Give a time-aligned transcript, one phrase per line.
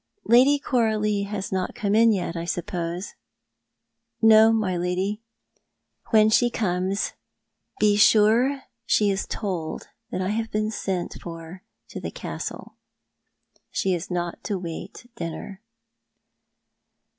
[0.25, 3.13] "Lady Coralie has not come in yet, I suppose
[4.23, 5.21] ?""No, my lady.""
[6.09, 7.13] When she comes,
[7.79, 12.77] be sure she is told that I have been sent for to the Castle.
[13.69, 15.61] She is not to wait dinner."